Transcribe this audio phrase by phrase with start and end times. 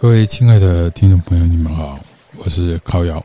[0.00, 1.98] 各位亲爱的听众朋友，你们好，
[2.36, 3.24] 我是靠瑶。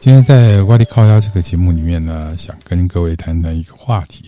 [0.00, 4.24] 今天在《外地靠妖》这个节目里面呢，想跟各位谈谈一个话题。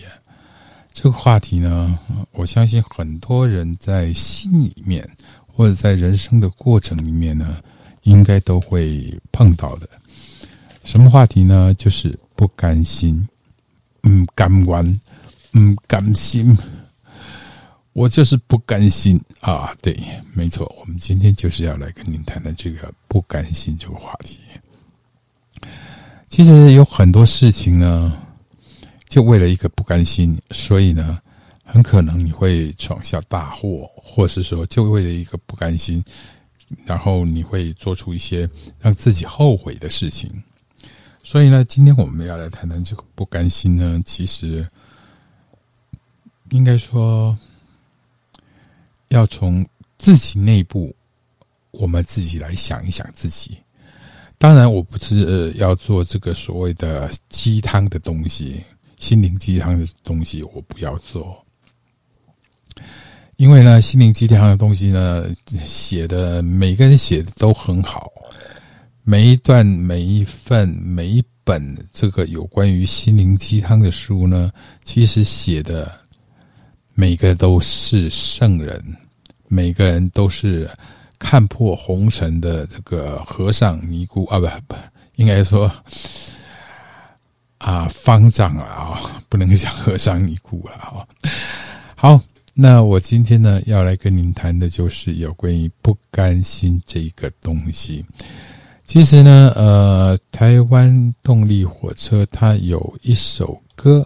[0.93, 1.99] 这个话题呢，
[2.31, 5.05] 我相信很多人在心里面
[5.45, 7.57] 或者在人生的过程里面呢，
[8.03, 9.89] 应该都会碰到的。
[10.85, 11.73] 什么话题呢？
[11.73, 13.27] 就是不甘心，
[14.03, 14.99] 嗯，甘完，
[15.51, 16.57] 嗯，甘心。
[17.93, 19.75] 我就是不甘心啊！
[19.81, 19.99] 对，
[20.33, 24.39] 没错，我们今天就是要来跟您谈谈这个不甘心这个话题。
[26.29, 28.15] 其实有很多事情呢，
[29.07, 31.19] 就为了一个不甘心，所以呢，
[31.65, 36.01] 很可能你会闯下大祸，或是说，就为了一个不甘心，
[36.85, 38.47] 然后你会做出一些
[38.79, 40.31] 让自己后悔的事情。
[41.23, 44.65] 所以呢，今天我们要来谈谈这个不甘心呢，其实
[46.51, 47.35] 应该说。
[49.09, 49.65] 要从
[49.97, 50.95] 自己内部，
[51.71, 53.57] 我们自己来想一想自己。
[54.37, 58.63] 当然，我不是要做这个所谓的鸡汤的东西，
[58.97, 61.45] 心灵鸡汤的东西，我不要做。
[63.35, 65.25] 因为呢，心灵鸡汤的东西呢，
[65.65, 68.11] 写的每个人写的都很好，
[69.03, 74.51] 每一段、每一份、每一本这个有关于心灵鸡汤的书呢，
[74.83, 75.99] 其实写的。
[76.99, 78.83] 每个都是圣人，
[79.47, 80.69] 每个人都是
[81.17, 84.75] 看破红尘的这个和尚尼姑啊，不不，
[85.15, 85.71] 应该说
[87.57, 91.07] 啊方丈啊，不能讲和尚尼姑啊。
[91.95, 92.19] 好，
[92.53, 98.05] 那我今天呢要来跟您谈的就是有关于不甘心这个东西。
[98.83, 104.05] 其实呢，呃，台湾动力火车它有一首歌，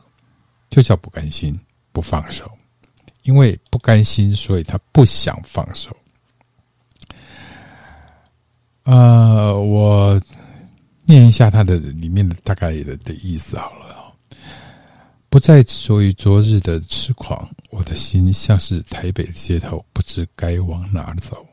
[0.69, 1.59] 就叫《不甘心
[1.91, 2.45] 不放手》。
[3.23, 5.95] 因为不甘心，所以他不想放手。
[8.83, 10.21] 呃，我
[11.05, 14.13] 念一下他的里面的大概的的意思好了。
[15.29, 21.43] 不再属于昨日的痴狂，我的心像是台北的街头，不知该往哪儿走。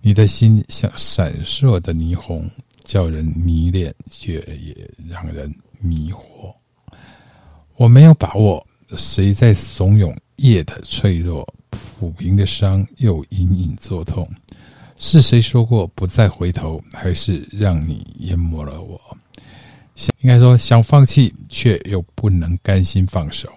[0.00, 2.48] 你的心像闪烁的霓虹，
[2.82, 6.54] 叫人迷恋，却也让人迷惑。
[7.76, 8.66] 我没有把握，
[8.96, 10.16] 谁在怂恿？
[10.40, 14.28] 夜的脆弱，抚平的伤又隐隐作痛。
[14.96, 16.82] 是谁说过不再回头？
[16.92, 18.98] 还是让你淹没了我？
[19.96, 23.50] 想应该说想放弃，却又不能甘心放手。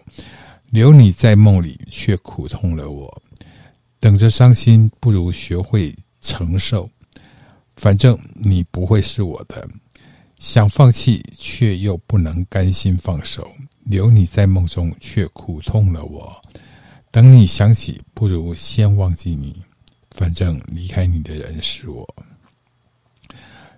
[0.72, 3.22] 留你在梦里，却苦痛了我。
[4.00, 6.90] 等着伤心，不如学会承受。
[7.78, 9.66] 反正你不会是我的。
[10.40, 13.50] 想放弃，却又不能甘心放手。
[13.86, 16.42] 留你在梦中，却苦痛了我。
[17.14, 19.62] 等你想起，不如先忘记你。
[20.10, 22.08] 反正离开你的人是我。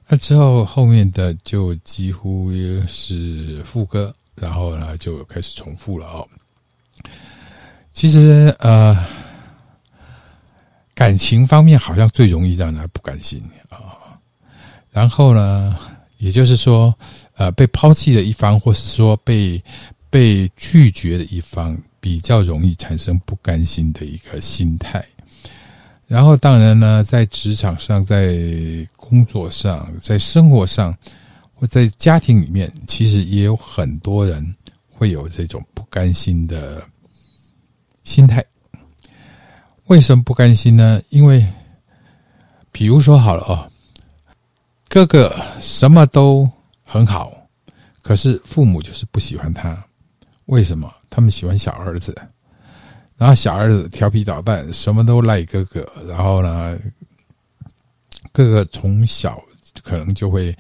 [0.08, 2.50] 那之后后面的就几乎
[2.88, 6.26] 是副歌，然后呢就开始重复了哦。
[7.92, 9.06] 其实呃，
[10.94, 14.00] 感情方面好像最容易让人不甘心啊。
[14.92, 15.78] 然后呢，
[16.20, 16.98] 也就是说，
[17.36, 19.62] 呃，被抛弃的一方，或是说被
[20.10, 21.78] 被拒绝的一方。
[22.06, 25.04] 比较容易产生不甘心的一个心态，
[26.06, 28.38] 然后当然呢，在职场上、在
[28.96, 30.96] 工作上、在生活上，
[31.56, 34.56] 或在家庭里面，其实也有很多人
[34.92, 36.80] 会有这种不甘心的
[38.04, 38.46] 心态。
[39.86, 41.02] 为什么不甘心呢？
[41.10, 41.44] 因为，
[42.72, 43.68] 比如说好了哦，
[44.88, 46.48] 哥哥什么都
[46.84, 47.34] 很好，
[48.04, 49.84] 可是父母就是不喜欢他，
[50.46, 50.94] 为什么？
[51.16, 52.14] 他们喜欢小儿子，
[53.16, 55.90] 然后小儿子调皮捣蛋，什么都赖哥哥。
[56.06, 56.78] 然后呢，
[58.34, 59.42] 哥哥从小
[59.82, 60.54] 可能就会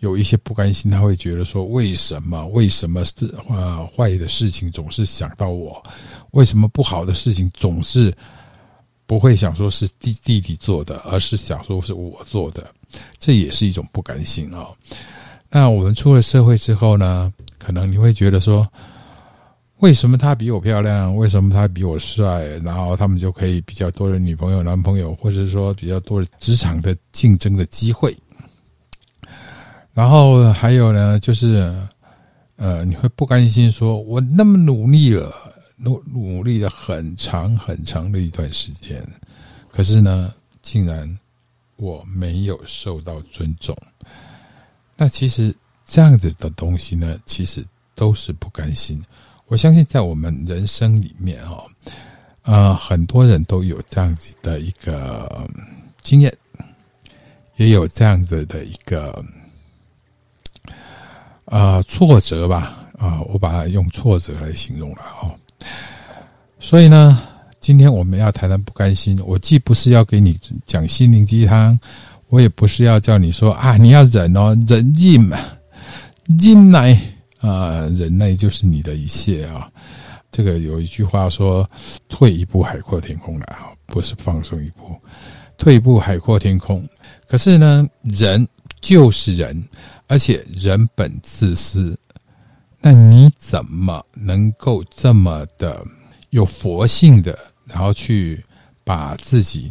[0.00, 2.44] 有一些不甘心，他会觉得说：为什么？
[2.48, 3.86] 为什么是啊？
[3.96, 5.80] 坏的事情总是想到我？
[6.32, 8.12] 为什么不好的事情总是
[9.06, 12.66] 不会想说是弟弟弟做的，而是想说是我做的？
[13.20, 14.74] 这也是一种不甘心哦。
[15.48, 18.66] 那我们出了社会之后呢，可能你会觉得说。
[19.82, 21.14] 为什么他比我漂亮？
[21.16, 22.44] 为什么他比我帅？
[22.58, 28.16] 然后他们就可以比较多的女朋友、男朋友，或者说比较多的职场的竞争的机会。
[29.92, 31.76] 然后还有呢，就是
[32.54, 35.34] 呃，你会不甘心，说我那么努力了，
[35.76, 39.04] 努努力了很长很长的一段时间，
[39.68, 40.32] 可是呢，
[40.62, 41.18] 竟然
[41.74, 43.76] 我没有受到尊重。
[44.96, 45.52] 那其实
[45.84, 49.02] 这样子的东西呢，其实都是不甘心。
[49.52, 51.62] 我相信，在我们人生里面，哦，
[52.44, 55.46] 呃，很多人都有这样子的一个
[56.02, 56.34] 经验，
[57.56, 59.22] 也有这样子的一个
[61.44, 65.36] 啊挫折吧啊，我把它用挫折来形容了哦。
[66.58, 67.20] 所以呢，
[67.60, 69.22] 今天我们要谈谈不甘心。
[69.22, 70.34] 我既不是要给你
[70.64, 71.78] 讲心灵鸡汤，
[72.30, 75.38] 我也不是要叫你说啊，你要忍哦，忍劲嘛，
[76.40, 76.98] 忍耐
[77.42, 79.70] 啊，人类就是你的一切啊。
[80.30, 81.68] 这个有一句话说
[82.08, 84.98] ：“退一步海阔天空”了啊，不是放松一步，
[85.58, 86.88] 退一步海阔天空。
[87.28, 88.48] 可是呢，人
[88.80, 89.62] 就是人，
[90.06, 91.98] 而且人本自私，
[92.80, 95.84] 那你怎么能够这么的
[96.30, 98.42] 有佛性的，然后去
[98.84, 99.70] 把自己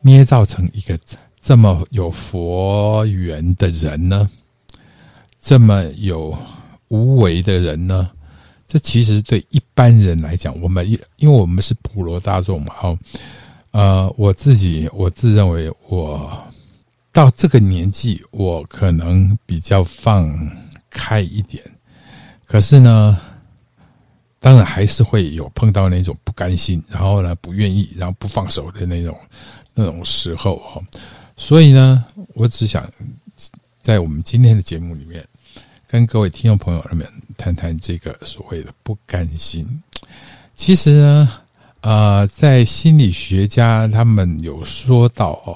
[0.00, 0.98] 捏造成一个
[1.40, 4.28] 这么有佛缘的人呢？
[5.44, 6.38] 这么有
[6.86, 8.08] 无为的人呢？
[8.68, 12.98] 这其实对一般人来讲，我们因因为我们是普罗大众嘛，哈，
[13.72, 16.32] 呃，我自己我自认为我
[17.12, 20.50] 到这个年纪，我可能比较放
[20.88, 21.62] 开一点，
[22.46, 23.18] 可是呢，
[24.38, 29.18] 当然还是会有碰到那种不甘心，然后呢不愿意，然后不放手的那种
[29.74, 30.80] 那种时候哈，
[31.36, 32.04] 所以呢，
[32.34, 32.88] 我只想
[33.82, 35.26] 在我们今天的节目里面。
[35.92, 37.06] 跟各位听众朋友们
[37.36, 39.68] 谈谈这个所谓的不甘心。
[40.56, 41.30] 其实呢，
[41.82, 45.54] 呃，在心理学家他们有说到哦，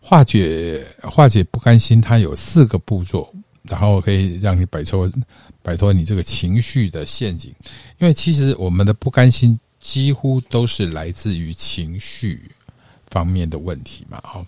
[0.00, 3.32] 化解化解不甘心，它有四个步骤，
[3.62, 5.08] 然后可以让你摆脱
[5.62, 7.54] 摆脱你这个情绪的陷阱。
[7.98, 12.50] 因为其实我们的不甘心几乎都是来自于情绪
[13.08, 14.44] 方面的问题嘛，哈。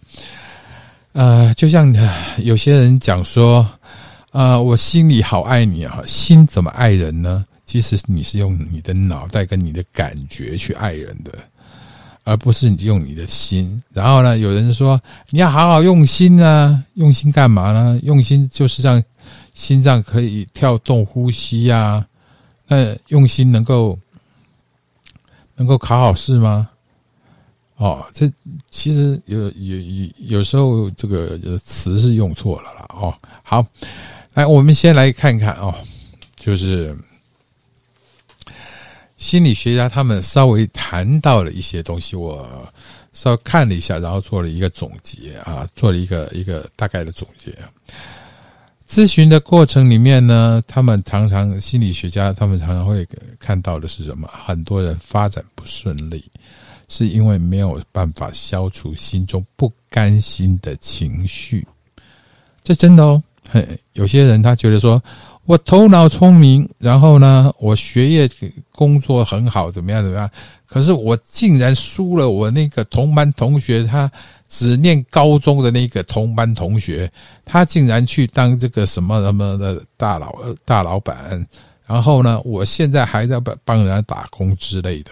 [1.12, 1.94] 呃，就像
[2.38, 3.64] 有些人讲说。
[4.32, 6.02] 啊，我心里好爱你啊！
[6.06, 7.44] 心怎么爱人呢？
[7.66, 11.32] 其实你是用你的脑袋跟你的感觉去爱人的，
[12.24, 13.82] 而不是你用你的心。
[13.92, 14.98] 然后呢，有人说
[15.28, 18.00] 你要好好用心啊，用心干嘛呢？
[18.04, 19.02] 用心就是让
[19.52, 22.02] 心脏可以跳动、呼吸呀。
[22.66, 23.98] 那用心能够
[25.56, 26.70] 能够考好试吗？
[27.76, 28.32] 哦，这
[28.70, 32.86] 其实有有有有时候这个词是用错了啦。
[32.94, 33.62] 哦，好。
[34.34, 35.74] 来，我们先来看看哦，
[36.36, 36.96] 就是
[39.18, 42.72] 心理学家他们稍微谈到了一些东西，我
[43.12, 47.54] 稍微看了一下，然后做了一个总结啊，做了一个一个大概的总结。
[48.88, 53.06] 咨询的过程里面呢，他们常常心理学家他们常常会
[53.38, 54.26] 看到的是什么？
[54.32, 56.24] 很多人发展不顺利，
[56.88, 61.66] 是因为没有办法消除心中不甘心的情绪，
[62.64, 63.22] 这真的哦。
[63.92, 65.02] 有些人他觉得说，
[65.44, 68.28] 我头脑聪明，然后呢，我学业
[68.70, 70.30] 工作很好，怎么样怎么样？
[70.66, 74.10] 可是我竟然输了我那个同班同学，他
[74.48, 77.10] 只念高中的那个同班同学，
[77.44, 80.34] 他竟然去当这个什么什么的大老
[80.64, 81.46] 大老板，
[81.86, 85.10] 然后呢，我现在还在帮帮人家打工之类的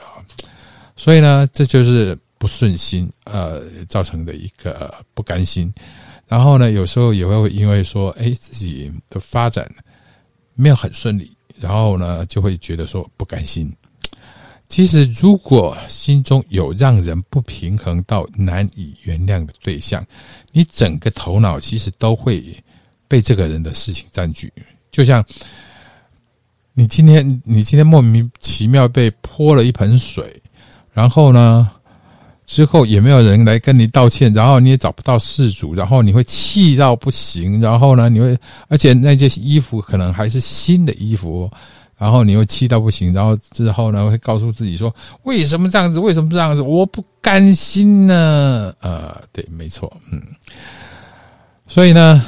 [0.96, 5.72] 所以呢，这就是不顺心，呃，造成的一个不甘心。
[6.30, 9.68] 然后呢，有时候也会因为说，哎，自己的发展
[10.54, 13.68] 没有很顺利，然后呢，就会觉得说不甘心。
[14.68, 20.06] 其实，如果心中有让人不平衡到难以原谅的对象，
[20.52, 22.56] 你整个头脑其实都会
[23.08, 24.52] 被这个人的事情占据。
[24.92, 25.24] 就像
[26.74, 30.40] 你今天，你今天莫名其妙被泼了一盆水，
[30.92, 31.68] 然后呢？
[32.50, 41.48] 之后也没有人来跟你道歉，然后你也找不到事主，然后你会气到不行，然后呢，你会，而且那件衣服可能还是新的衣服，
[41.96, 44.92] 然后你会气到不行，然后之后呢，会告诉自己说：
[45.22, 46.00] 为什么这样子？
[46.00, 46.60] 为什么这样子？
[46.60, 48.74] 我不甘心呢？
[48.80, 50.20] 呃，对，没错，嗯。
[51.68, 52.26] 所以呢，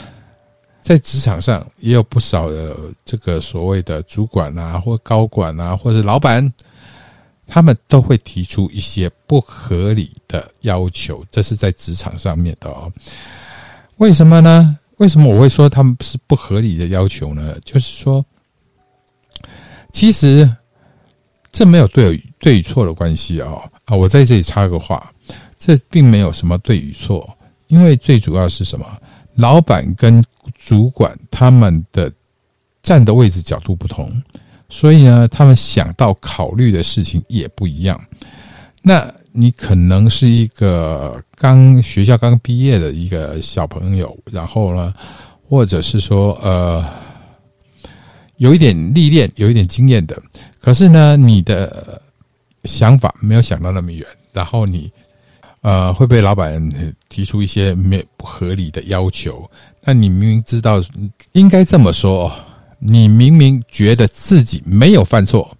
[0.82, 6.48] 在职场上也有不少的这个所谓的主管啊，或高管啊，或者老板。
[7.46, 12.92] 他们都会提出一些不合理的要求，这是在职场上面的哦。
[13.96, 14.78] 为什么呢？
[14.98, 17.56] 为什么我会说他们是不合理的要求呢？
[17.64, 18.24] 就是说，
[19.90, 20.48] 其实
[21.50, 23.96] 这没有对对与错的关系哦啊！
[23.96, 25.12] 我在这里插个话，
[25.58, 28.86] 这并没有什么对与错，因为最主要是什么？
[29.34, 30.24] 老板跟
[30.56, 32.12] 主管他们的
[32.82, 34.22] 站的位置角度不同。
[34.72, 38.00] 所以呢，他们想到考虑的事情也不一样。
[38.80, 44.94] 那你可能是一个刚学校刚毕业的一个小朋友，然后呢，
[45.46, 46.82] 或者是说呃，
[48.38, 50.20] 有一点历练、有一点经验的，
[50.58, 52.00] 可是呢，你的
[52.64, 54.90] 想法没有想到那么远，然后你
[55.60, 56.66] 呃，会被老板
[57.10, 59.48] 提出一些没不合理的要求。
[59.82, 60.82] 那你明明知道
[61.32, 62.32] 应该这么说，
[62.84, 65.56] 你明明觉得自己没有犯错，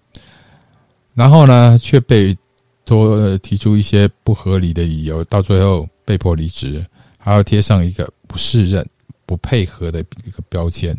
[1.13, 2.35] 然后呢，却被
[2.83, 6.85] 多提出一些不合理的理由，到最后被迫离职，
[7.17, 8.85] 还要贴上一个不胜任、
[9.25, 10.95] 不配合的一个标签。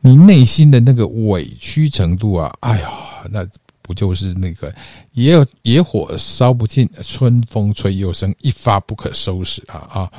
[0.00, 2.90] 你内心的那个委屈程度啊，哎呀，
[3.30, 3.46] 那。
[3.86, 4.74] 不就是那个
[5.12, 10.12] 野野火烧不尽，春风吹又生，一发不可收拾啊啊！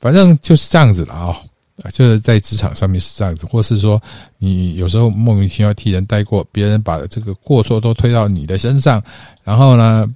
[0.00, 1.36] 反正就是这样子了啊
[1.82, 4.00] 啊，就是在职场上面是这样子，或是说
[4.38, 9.02] 你有时候莫名其妙替人带过，别人把这个过错都推到你的身上，
[9.42, 10.08] 然后呢，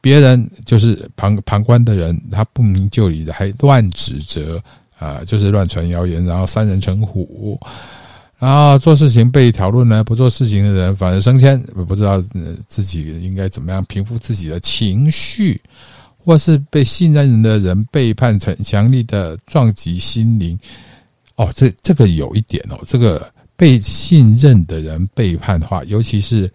[0.00, 4.62] 别人就是旁旁观的人，他不明就里的还乱指责
[4.98, 7.58] 啊，就是乱传谣言，然后三人成虎。
[8.38, 12.18] 然后做事情被讨论呢，不做事情的人反而升迁，不知道
[12.66, 15.60] 自己应该怎么样平复自己的情绪，
[16.16, 20.58] 或是被信任的人背叛，成强力的撞击心灵。
[21.40, 26.50] 哦，这这个有一点哦，这个被信任的人背叛的话，尤其是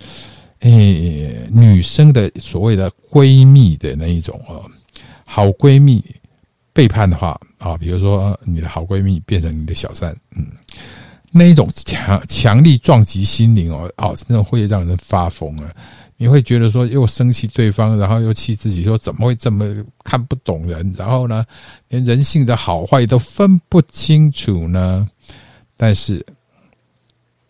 [0.59, 4.63] 诶女生的所谓的闺蜜的那一种哦，
[5.25, 6.03] 好闺蜜
[6.71, 10.45] 背叛的话啊，比如说你的好闺蜜变成你的小三，嗯。
[11.37, 15.69] 那一种强强力撞击心灵哦哦，那种会让人发疯啊！
[16.17, 19.65] 你会觉得说又生气对方，然后又气自己，说怎么会这么
[20.03, 20.93] 看不懂人？
[20.97, 21.45] 然后呢，
[21.89, 25.09] 连人性的好坏都分不清楚呢？
[25.75, 26.25] 但是，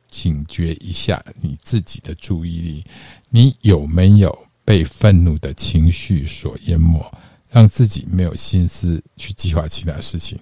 [0.10, 2.86] 警觉一下你自己的注意力，
[3.30, 7.00] 你有没有被愤怒的情绪所淹没，
[7.50, 10.40] 让自己没有心思去计划其他事情？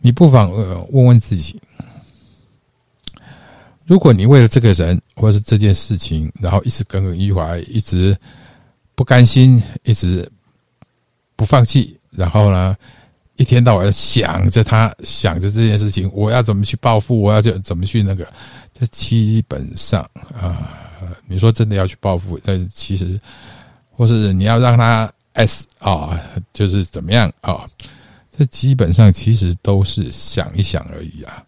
[0.00, 0.50] 你不妨
[0.90, 1.60] 问问自己。
[3.90, 8.16] 如果你为了这个人或是这件事情，然后一直耿耿于怀，一直
[8.94, 10.30] 不甘心，一直
[11.34, 12.76] 不放弃，然后呢，
[13.34, 18.24] 一天到晚想着他，想着这件事情，我要怎么去报复，我要怎怎么去那个，
[18.72, 20.08] 这基本上
[20.40, 20.72] 啊，
[21.26, 23.20] 你说真的要去报复，但其实
[23.90, 26.16] 或是你要让他 S 啊，
[26.52, 27.68] 就是怎么样啊，
[28.30, 31.44] 这基本上其实都是想一想而已啊。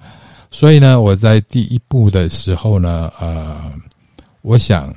[0.55, 3.73] 所以呢，我在第一步的时候呢，呃，
[4.43, 4.95] 我想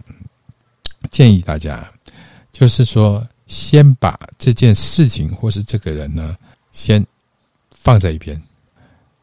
[1.09, 1.89] 建议大家，
[2.51, 6.35] 就是说，先把这件事情或是这个人呢，
[6.73, 7.03] 先
[7.71, 8.39] 放在一边，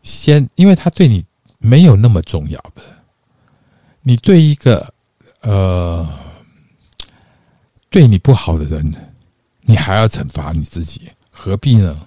[0.03, 1.23] 先，因为他对你
[1.59, 2.81] 没有那么重要的，
[4.01, 4.91] 你对一个
[5.43, 6.09] 呃
[7.91, 8.91] 对你不好的人，
[9.61, 12.07] 你还要惩罚你自己，何必呢？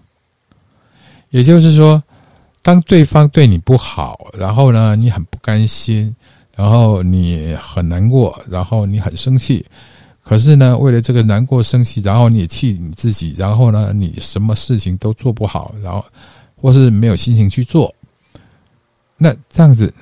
[1.30, 2.04] 也就是说。
[2.66, 6.16] 当对方对你不好，然后呢，你很不甘心，
[6.56, 9.64] 然后你很难过，然后你很生气，
[10.24, 16.04] 可是呢，为了这个难过、生气，然后你也气你自己，然后呢，你什么事情都做不好，然后
[16.56, 17.94] 或是没有心情去做，
[19.16, 19.94] 那这样子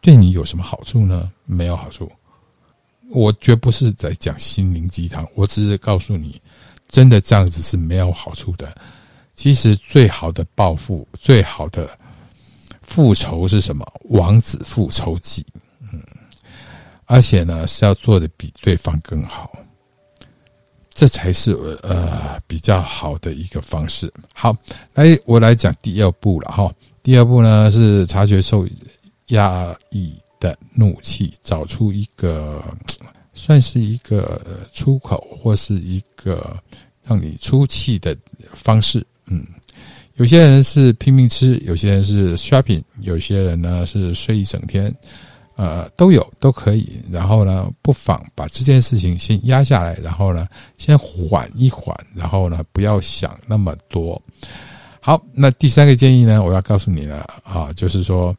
[0.00, 1.30] 对你有什么好处呢？
[1.46, 2.10] 没有好处。
[3.10, 6.42] 我绝不是在讲心灵鸡汤，我只是告诉你，
[6.88, 8.74] 真的这样子是没有好处的。
[9.38, 11.88] 其实最好的报复，最好的
[12.82, 13.86] 复仇是什么？
[14.06, 15.46] 王子复仇记，
[15.92, 16.02] 嗯，
[17.04, 19.48] 而且呢是要做的比对方更好，
[20.90, 21.52] 这才是
[21.84, 24.12] 呃比较好的一个方式。
[24.34, 24.52] 好，
[24.94, 26.68] 来我来讲第二步了哈。
[27.00, 28.66] 第二步呢是察觉受
[29.28, 32.60] 压抑的怒气，找出一个
[33.34, 34.42] 算是一个
[34.72, 36.60] 出口，或是一个
[37.04, 38.18] 让你出气的
[38.52, 39.06] 方式。
[39.30, 39.44] 嗯，
[40.14, 44.92] 有些人是拼命吃，有些人是 shopping，有些人呢是睡一整天，
[45.56, 47.00] 呃，都有都可以。
[47.10, 50.46] 然后呢，不妨把这件事情先压下来，然后呢，
[50.78, 54.20] 先缓一缓，然后呢，不要想那么多。
[55.00, 58.34] 好，那第三个建议呢，我要告诉你了啊，就是说，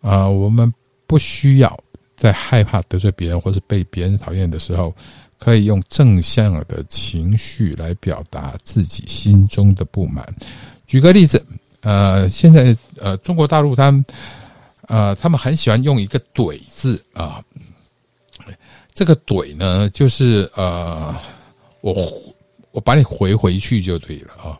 [0.00, 0.72] 呃，我们
[1.06, 1.78] 不需要
[2.16, 4.94] 在害怕得罪别人或是被别人讨厌的时候。
[5.42, 10.24] 可以用正向的情绪来表达自己心中的不满。
[10.86, 11.44] 举个例子，
[11.80, 14.04] 呃，现在呃，中国大陆他们
[14.82, 17.42] 呃，他们很喜欢用一个“怼”字啊。
[18.94, 21.12] 这个“怼”呢，就是呃，
[21.80, 21.92] 我
[22.70, 24.56] 我把你回回去就对了啊。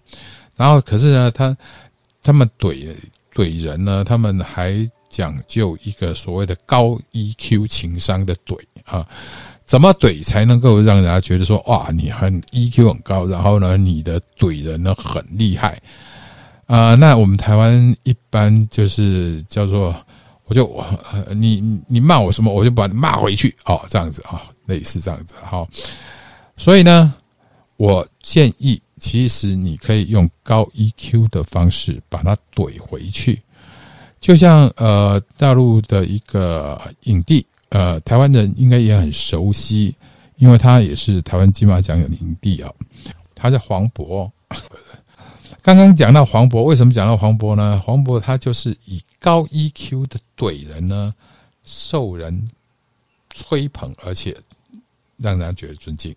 [0.57, 1.57] 然后，可是呢，他
[2.25, 2.93] 他们怼
[3.33, 9.07] 怼人呢，他们还讲究一个所谓的高 EQ 情商的怼啊。
[9.73, 15.81] 怎么怼才能够让人家觉得说哇，你很 EQ 很高，然后呢，你的怼人呢很厉害
[16.67, 16.95] 啊？
[16.95, 19.97] 那我们台湾一般就是叫做，
[20.45, 20.85] 我就我
[21.35, 25.67] 你你骂我什么，我就把你骂回去哦，这样子啊，类似这样子哈。
[26.59, 27.14] 所以呢，
[27.79, 33.41] 我建议，其实你可以用高 EQ 的方式把它怼回去，
[34.21, 39.97] 就像呃大陆的一个影帝，呃台湾人应该也很熟悉，
[40.37, 42.71] 因为他也是台湾金马奖的影帝啊，
[43.35, 44.31] 他叫黄渤。
[45.62, 47.81] 刚刚讲到黄渤，为什么讲到黄渤呢？
[47.83, 51.14] 黄渤他就是以高 EQ 的怼人呢，
[51.62, 52.47] 受人
[53.31, 54.37] 吹捧，而且
[55.17, 56.14] 让人觉得尊敬。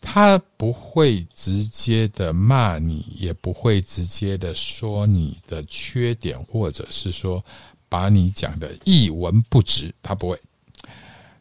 [0.00, 7.44] 他不会直接的骂你，也不会直接的说你的缺点，或者是说
[7.88, 9.94] 把你讲的一文不值。
[10.02, 10.40] 他不会。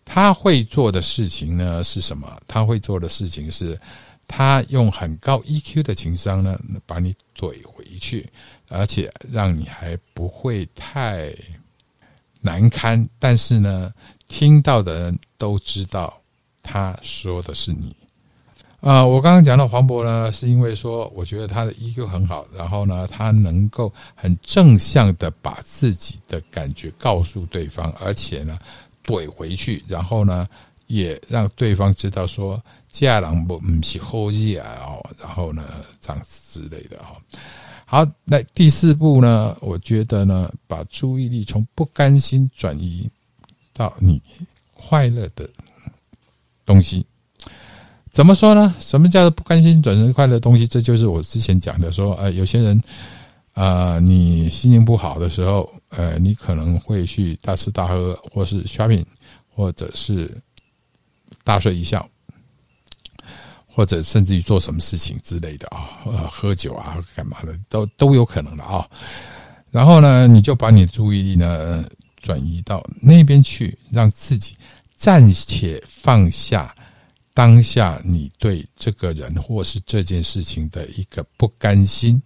[0.05, 2.41] 他会做的事情呢是什么？
[2.47, 3.79] 他会做的事情是。
[4.25, 8.25] 他用很高 EQ 的情商呢，把你怼回去，
[8.69, 11.31] 而且让你还不会太
[12.39, 13.07] 难堪。
[13.19, 13.93] 但是呢，
[14.29, 16.21] 听到的人都知道
[16.63, 17.93] 他说的是你。
[18.79, 28.57] 啊，我刚刚讲到黄渤呢，是因为说我觉得他的 EQ 很好，然后呢，他能够很正向的把自己的感觉告诉对方，而且呢，
[29.03, 30.47] 怼回去，然后呢。
[30.87, 35.63] 也让对方知道说，家人不不是好意啊哦，然后呢，
[35.99, 37.15] 这样子之类的哈。
[37.85, 43.09] 好，那第四步呢，我觉得呢，把注意力从不甘心转移
[43.71, 44.21] 到你
[44.73, 45.49] 快乐的
[46.63, 47.03] 东西。
[48.11, 48.75] 怎么说呢？
[48.79, 50.67] 什么叫做不甘心转成快乐的东西？
[50.67, 52.79] 这就是我之前讲的，说呃，有些人
[53.53, 59.05] 啊，你心情不好的时候，呃，你可能会去大吃大喝，或是 shopping，
[59.49, 60.29] 或者是。
[61.45, 62.09] 大睡一觉，
[63.67, 65.99] 或者甚至于做什么事情之类的啊，
[66.31, 68.89] 喝酒啊，干嘛的都都有可能的啊。
[69.69, 71.83] 然后呢，你就把你的注意力呢
[72.21, 74.55] 转移到那边去，让自己
[74.95, 76.73] 暂且放下
[77.33, 82.21] 当下你对这个人或是这件事情的一个不甘心。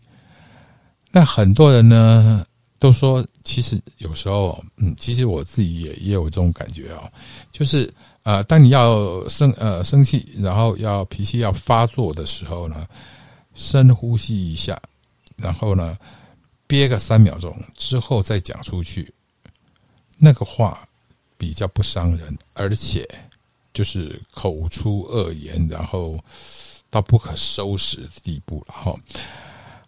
[1.12, 2.46] 那很多人呢
[2.80, 7.10] 都说，其实有时候，嗯，其实我自己也也有这种感觉啊，
[7.52, 7.91] 就是。
[8.24, 12.86] 呃，当你要生呃生气，然后要脾气要发作的时候呢，
[13.56, 14.78] 深呼吸一下，
[15.38, 15.98] 然后呢
[16.67, 19.10] 憋个三秒钟之后再讲出去，
[20.17, 20.86] 那个话
[21.38, 23.08] 比较不伤人，而且
[23.74, 26.20] 就是口出恶言，然后
[26.89, 28.93] 到不可收拾的地步了哈。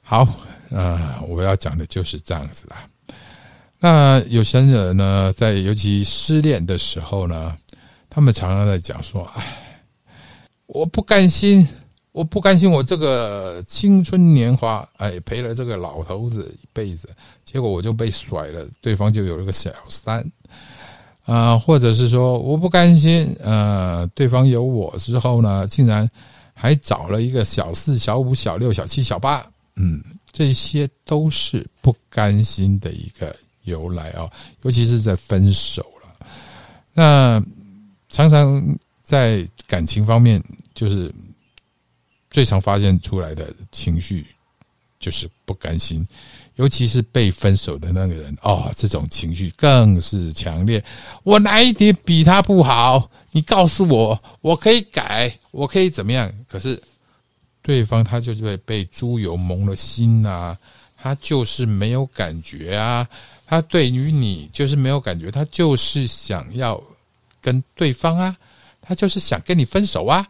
[0.09, 0.27] 好，
[0.71, 2.77] 呃，我要讲的就是这样子啦。
[3.77, 7.55] 那有些人呢，在尤其失恋的时候呢。
[8.11, 9.83] 他们常常在讲说：“哎，
[10.65, 11.65] 我不甘心，
[12.11, 17.07] 我不甘心，我这个青春年华，哎，陪了这个老头子一辈子，
[17.45, 20.25] 结果我就被甩了，对方就有了个小三，
[21.23, 26.09] 啊，或者是说我不甘心，呃，对方有我之后呢，竟然
[26.55, 29.45] 还找了一个小四、小五、小六、小七、小八，
[29.79, 34.29] 嗯，这些都是不甘心的一个由来啊，
[34.61, 36.27] 尤其是在分手了，
[36.93, 37.43] 那。”
[38.11, 38.59] 常常
[39.03, 41.13] 在感情方面，就是
[42.31, 44.25] 最常发现出来的情绪
[44.99, 46.03] 就是不甘心，
[46.55, 50.83] 尤其是被分手的那个人哦，这种情绪更是强烈。
[51.21, 53.11] 我哪一点比他不好？
[53.29, 56.33] 你告诉我，我可以改，我可以怎么样？
[56.47, 56.81] 可是
[57.61, 60.57] 对方他就是被被猪油蒙了心啊，
[60.97, 63.07] 他就是没有感觉啊，
[63.45, 66.81] 他对于你就是没有感觉，他就是想要。
[67.41, 68.35] 跟对方啊，
[68.81, 70.27] 他就是想跟你分手啊，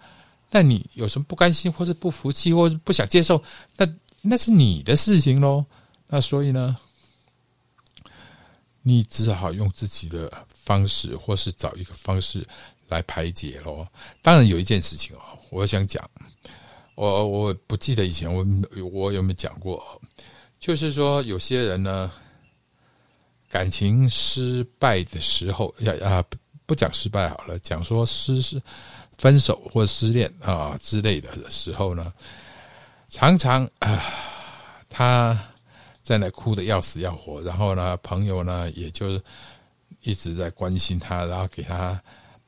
[0.52, 3.44] 那你有什么不甘心，或是不服气，或者不想接受，
[3.76, 5.66] 那那是你的事情喽。
[6.06, 6.78] 那所以呢，
[8.84, 12.48] 你只好用自己的方式，或是找一个方式
[12.90, 13.88] 来排解喽。
[14.22, 16.08] 当然有一件事情哦，我想讲，
[17.08, 18.46] 我我不记得以前我
[18.92, 20.02] 我有没有讲过，
[20.60, 22.12] 就是说有些人呢，
[23.50, 26.24] 感情失败的时候要啊。
[26.66, 28.62] 不讲失败好了，讲说失失
[29.18, 32.14] 分手或失恋啊之类的时候呢，
[33.10, 34.04] 常常啊
[34.88, 35.36] 他
[36.04, 39.20] 在那哭的要死要活，然后呢朋友呢也就
[40.04, 42.00] 一直在关心他，然后给他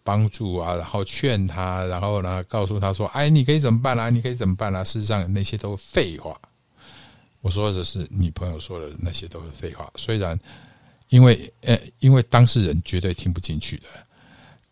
[0.03, 4.09] 帮助啊，然后劝他，然后呢告诉他说：“哎，你可以怎么办啊？
[4.09, 6.39] 你可以怎么办啊？”事实上那些都是废话。
[7.41, 10.39] 我说的是你朋友说的那些都是废话，虽然
[11.09, 13.85] 因为呃因为当事人绝对听不进去的。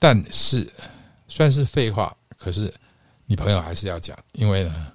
[0.02, 0.66] 但是，
[1.28, 2.74] 算是废话，可是
[3.26, 4.94] 你朋友还是要讲，因为呢，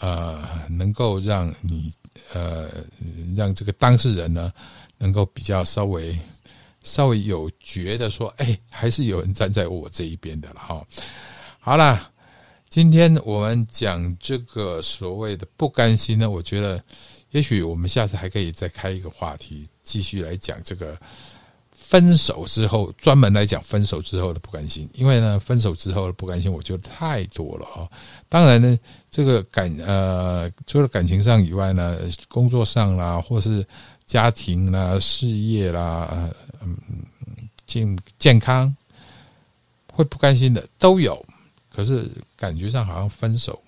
[0.00, 1.90] 呃，能够让你
[2.34, 2.68] 呃
[3.34, 4.52] 让这个当事人呢，
[4.98, 6.14] 能够比较稍微
[6.84, 10.86] 稍微有觉得说，哎，还是有人站在我这一边的了哈。
[11.58, 12.10] 好了，
[12.68, 16.80] 今天我们讲这个所谓的不甘心呢，我觉得
[17.30, 20.96] 也许我们下次还可以再开一个话题，继续来讲这个
[21.72, 24.88] 分手之后，专门来讲分手之后的不甘心。
[24.94, 27.88] 因为呢，分手之后的不甘心，我觉得太多了啊。
[28.28, 28.78] 当然呢，
[29.10, 33.66] 这个感呃，除了感情上以外呢，工作上啦，或是
[34.04, 36.30] 家庭啦、事业啦，
[36.64, 36.76] 嗯，
[37.66, 38.74] 健健康
[39.92, 41.24] 会不甘心的都有。
[41.68, 43.60] 可是感觉上好像分手，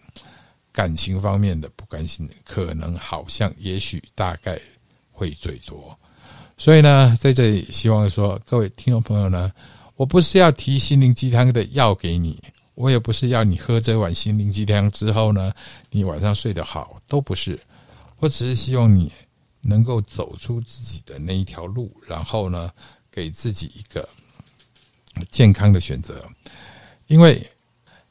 [0.70, 4.60] 感情方面的不甘心，可能好像也许大概
[5.10, 5.98] 会最多。
[6.56, 9.52] 所以呢，在这里希望说各位听众朋友呢，
[9.96, 12.40] 我不是要提心灵鸡汤的药给你，
[12.76, 15.52] 我也不是要你喝这碗心灵鸡汤之后呢，
[15.90, 17.58] 你晚上睡得好，都不是。
[18.18, 19.10] 我只是希望你
[19.66, 22.70] 能够走出自己的那一条路，然后呢，
[23.10, 24.08] 给自己一个
[25.30, 26.24] 健康的选择，
[27.08, 27.44] 因为。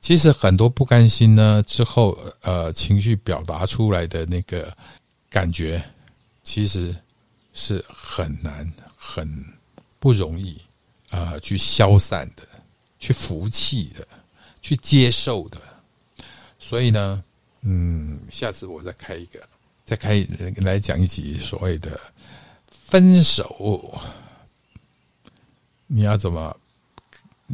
[0.02, 4.72] 其实很多不甘心呢，之后呃情绪表达出来的那个
[5.32, 5.84] 感觉，
[6.44, 6.96] 其实
[7.54, 9.28] 是很难、很
[9.98, 10.62] 不容易
[11.10, 12.44] 啊去消散的、
[13.00, 14.08] 去服气的、
[14.62, 15.60] 去接受的。
[16.60, 17.24] 所以呢，
[17.62, 19.39] 嗯，下次我再开一个，
[19.86, 21.98] 再开来讲一集所谓的
[22.69, 23.98] 分手，
[25.88, 26.54] 你要怎么？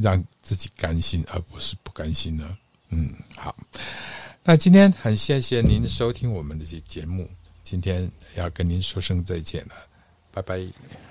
[0.02, 2.58] 让自己甘心，而不是不甘心呢？
[2.92, 3.54] 嗯，好。
[4.42, 7.30] 那今天很谢谢您收听我们的这节目，
[7.62, 9.76] 今天要跟您说声再见了，
[10.32, 11.11] 拜拜。